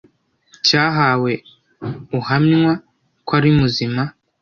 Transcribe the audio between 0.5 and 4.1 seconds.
cyahawe uhamywa ko ari muzima